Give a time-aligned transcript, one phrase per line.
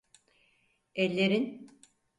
[0.95, 1.69] Ellerin…